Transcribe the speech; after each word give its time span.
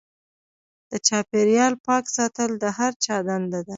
د 0.91 0.93
چاپیریال 1.07 1.73
پاک 1.85 2.03
ساتل 2.15 2.49
د 2.63 2.65
هر 2.77 2.91
چا 3.03 3.17
دنده 3.27 3.59
ده. 3.65 3.69